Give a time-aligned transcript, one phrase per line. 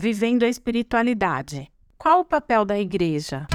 [0.00, 1.68] Vivendo a espiritualidade.
[1.98, 3.48] Qual o papel da igreja?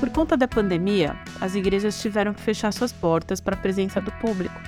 [0.00, 4.10] Por conta da pandemia, as igrejas tiveram que fechar suas portas para a presença do
[4.14, 4.60] público.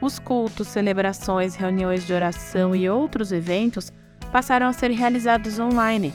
[0.00, 3.92] Os cultos, celebrações, reuniões de oração e outros eventos
[4.32, 6.14] passaram a ser realizados online,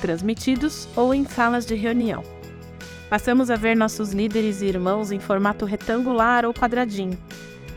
[0.00, 2.41] transmitidos ou em salas de reunião.
[3.12, 7.18] Passamos a ver nossos líderes e irmãos em formato retangular ou quadradinho,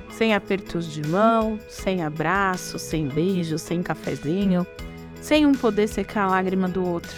[0.09, 4.65] sem apertos de mão, sem abraço, sem beijo, sem cafezinho,
[5.19, 7.17] sem um poder secar a lágrima do outro.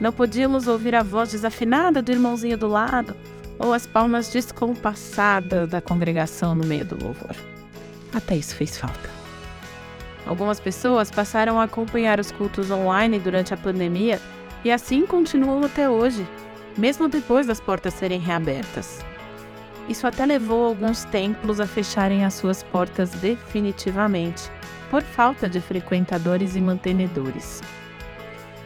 [0.00, 3.14] Não podíamos ouvir a voz desafinada do irmãozinho do lado
[3.58, 7.36] ou as palmas descompassadas da congregação no meio do louvor.
[8.14, 9.10] Até isso fez falta.
[10.24, 14.18] Algumas pessoas passaram a acompanhar os cultos online durante a pandemia
[14.64, 16.26] e assim continuam até hoje,
[16.76, 19.04] mesmo depois das portas serem reabertas.
[19.88, 24.50] Isso até levou alguns templos a fecharem as suas portas definitivamente,
[24.90, 27.60] por falta de frequentadores e mantenedores.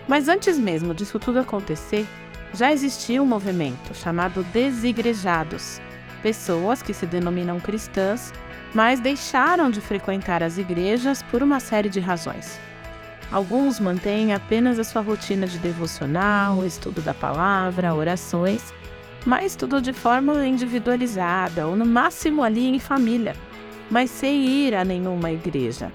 [0.07, 2.07] Mas antes mesmo disso tudo acontecer,
[2.55, 5.81] já existia um movimento chamado Desigrejados,
[6.23, 8.33] pessoas que se denominam cristãs,
[8.75, 12.59] mas deixaram de frequentar as igrejas por uma série de razões.
[13.31, 18.73] Alguns mantêm apenas a sua rotina de devocional, estudo da palavra, orações,
[19.27, 23.37] mas tudo de forma individualizada ou no máximo ali em família,
[23.91, 25.93] mas sem ir a nenhuma igreja.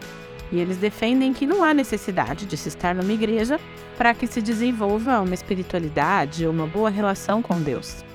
[0.51, 3.59] E eles defendem que não há necessidade de se estar numa igreja
[3.97, 8.05] para que se desenvolva uma espiritualidade ou uma boa relação com Deus.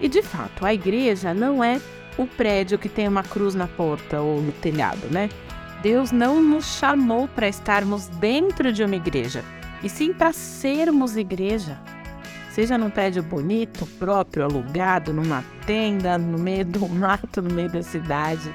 [0.00, 1.78] E de fato, a igreja não é
[2.16, 5.28] o prédio que tem uma cruz na porta ou no telhado, né?
[5.82, 9.44] Deus não nos chamou para estarmos dentro de uma igreja,
[9.82, 11.78] e sim para sermos igreja.
[12.50, 17.82] Seja num prédio bonito, próprio, alugado, numa tenda, no meio do mato, no meio da
[17.82, 18.50] cidade.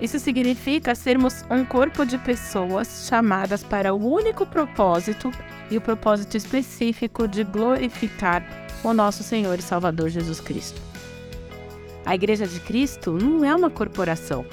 [0.00, 5.32] Isso significa sermos um corpo de pessoas chamadas para o único propósito
[5.70, 8.44] e o propósito específico de glorificar
[8.84, 10.80] o nosso Senhor e Salvador Jesus Cristo.
[12.04, 14.46] A Igreja de Cristo não é uma corporação,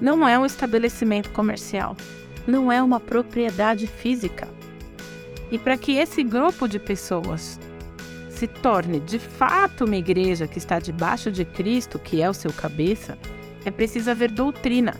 [0.00, 1.96] não é um estabelecimento comercial,
[2.46, 4.48] não é uma propriedade física.
[5.50, 7.58] E para que esse grupo de pessoas
[8.28, 12.52] se torne de fato uma igreja que está debaixo de Cristo, que é o seu
[12.52, 13.18] cabeça,
[13.64, 14.94] é preciso haver doutrina.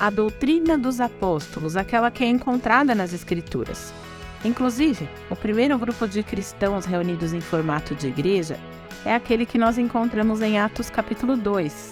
[0.00, 3.92] A doutrina dos apóstolos, aquela que é encontrada nas Escrituras.
[4.44, 8.58] Inclusive, o primeiro grupo de cristãos reunidos em formato de igreja
[9.04, 11.90] é aquele que nós encontramos em Atos capítulo 2,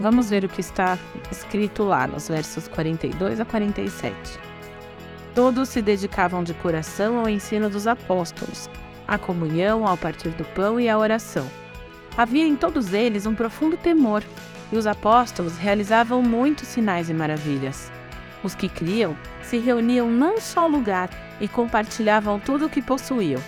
[0.00, 0.96] Vamos ver o que está
[1.30, 4.14] escrito lá nos versos 42 a 47.
[5.34, 8.70] Todos se dedicavam de coração ao ensino dos apóstolos,
[9.08, 11.44] à comunhão, ao partir do pão e à oração.
[12.16, 14.22] Havia em todos eles um profundo temor,
[14.70, 17.90] e os apóstolos realizavam muitos sinais e maravilhas.
[18.44, 21.10] Os que criam se reuniam num só lugar
[21.40, 23.42] e compartilhavam tudo o que possuíam.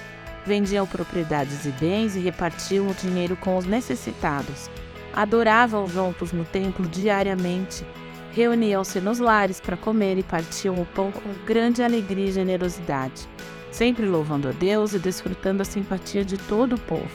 [0.45, 4.69] Vendiam propriedades e bens e repartiam o dinheiro com os necessitados
[5.15, 7.85] adoravam juntos no templo diariamente,
[8.33, 13.29] reuniam-se nos lares para comer e partiam o pão com grande alegria e generosidade,
[13.71, 17.11] sempre louvando a Deus e desfrutando a simpatia de todo o povo.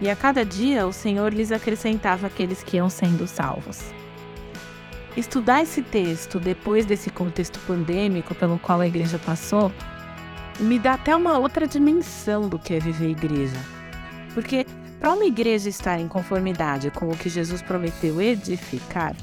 [0.00, 3.80] E a cada dia o Senhor lhes acrescentava aqueles que iam sendo salvos.
[5.16, 9.72] Estudar esse texto depois desse contexto pandêmico pelo qual a igreja passou
[10.60, 13.75] me dá até uma outra dimensão do que é viver igreja.
[14.36, 14.66] Porque
[15.00, 19.16] para uma igreja estar em conformidade com o que Jesus prometeu edificar,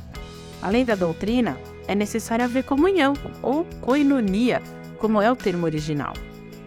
[0.60, 1.56] além da doutrina,
[1.88, 4.60] é necessário haver comunhão, ou koinonia,
[4.98, 6.14] como é o termo original.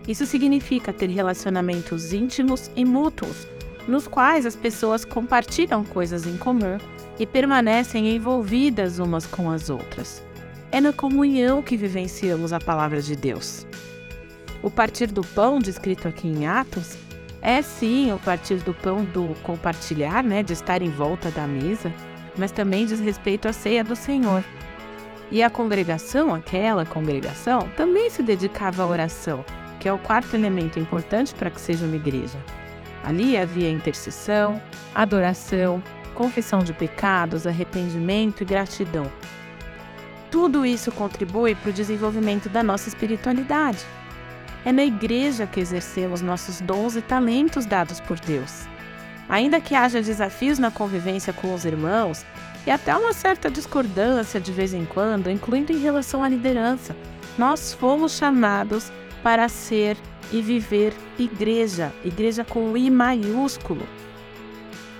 [0.06, 3.48] Isso significa ter relacionamentos íntimos e mútuos,
[3.88, 6.78] nos quais as pessoas compartilham coisas em comum
[7.18, 10.22] e permanecem envolvidas umas com as outras.
[10.70, 13.66] É na comunhão que vivenciamos a palavra de Deus.
[14.62, 16.96] O partir do pão, descrito aqui em Atos,
[17.46, 21.92] é sim o partir do pão do compartilhar, né, de estar em volta da mesa,
[22.36, 24.42] mas também diz respeito à ceia do Senhor.
[25.30, 29.44] E a congregação, aquela congregação, também se dedicava à oração,
[29.78, 32.36] que é o quarto elemento importante para que seja uma igreja.
[33.04, 34.60] Ali havia intercessão,
[34.92, 35.80] adoração,
[36.16, 39.06] confissão de pecados, arrependimento e gratidão.
[40.32, 43.86] Tudo isso contribui para o desenvolvimento da nossa espiritualidade.
[44.66, 48.66] É na igreja que exercemos nossos dons e talentos dados por Deus.
[49.28, 52.26] Ainda que haja desafios na convivência com os irmãos
[52.66, 56.96] e até uma certa discordância de vez em quando, incluindo em relação à liderança,
[57.38, 58.90] nós fomos chamados
[59.22, 59.96] para ser
[60.32, 63.86] e viver igreja, igreja com I maiúsculo.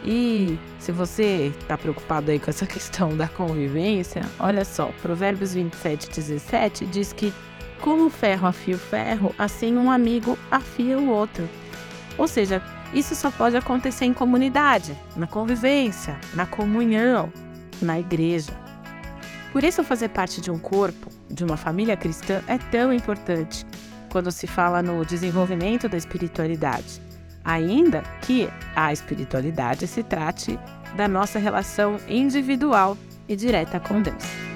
[0.04, 6.08] E se você está preocupado aí com essa questão da convivência, olha só, Provérbios 27,
[6.08, 7.34] 17 diz que
[7.80, 11.48] como o ferro afia o ferro, assim um amigo afia o outro.
[12.18, 12.62] Ou seja,
[12.94, 17.32] isso só pode acontecer em comunidade, na convivência, na comunhão,
[17.80, 18.52] na igreja.
[19.52, 23.66] Por isso, fazer parte de um corpo, de uma família cristã, é tão importante
[24.10, 27.00] quando se fala no desenvolvimento da espiritualidade.
[27.44, 30.58] Ainda que a espiritualidade se trate
[30.96, 32.96] da nossa relação individual
[33.28, 34.55] e direta com Deus.